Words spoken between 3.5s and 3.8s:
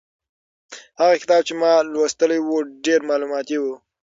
و.